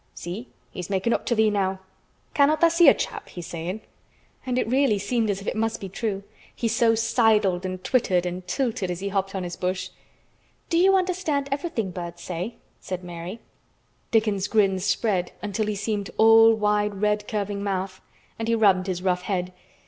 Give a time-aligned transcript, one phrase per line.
[0.15, 1.79] See, he's making up to thee now.
[2.33, 3.81] 'Cannot tha' see a chap?' he's sayin'."
[4.47, 6.23] And it really seemed as if it must be true.
[6.55, 9.89] He so sidled and twittered and tilted as he hopped on his bush.
[10.71, 13.41] "Do you understand everything birds say?" said Mary.
[14.09, 18.01] Dickon's grin spread until he seemed all wide, red, curving mouth,
[18.39, 19.53] and he rubbed his rough head.